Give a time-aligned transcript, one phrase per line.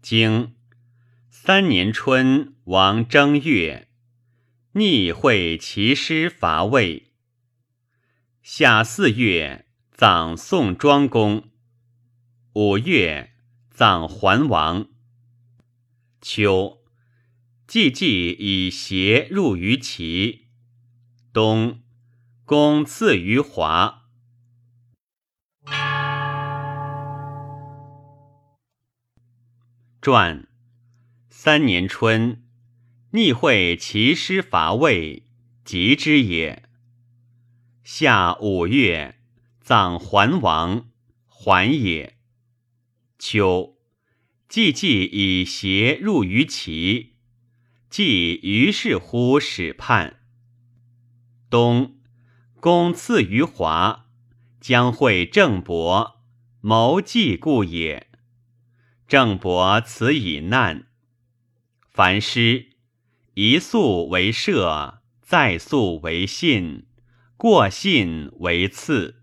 [0.00, 0.54] 经
[1.28, 3.88] 三年春，王正月，
[4.72, 7.12] 逆会齐师伐魏。
[8.42, 11.50] 夏四月，葬宋庄公。
[12.54, 13.34] 五月，
[13.70, 14.88] 葬桓王。
[16.20, 16.84] 秋，
[17.66, 20.46] 季季以邪入于齐。
[21.32, 21.82] 冬，
[22.44, 24.07] 公赐于华。
[30.10, 30.48] 传
[31.28, 32.42] 三年春，
[33.10, 35.24] 逆会齐师伐魏，
[35.66, 36.66] 及之也。
[37.84, 39.20] 夏五月，
[39.60, 40.88] 葬桓王，
[41.26, 42.16] 桓也。
[43.18, 43.76] 秋，
[44.48, 47.16] 季季以邪入于齐，
[47.90, 50.20] 季于是乎始叛。
[51.50, 51.98] 冬，
[52.60, 54.06] 公赐于华，
[54.58, 56.22] 将会郑伯，
[56.62, 58.07] 谋计故也。
[59.08, 60.84] 郑伯辞以难。
[61.88, 62.72] 凡师
[63.32, 66.84] 一宿为社，再宿为信，
[67.38, 69.17] 过信为次。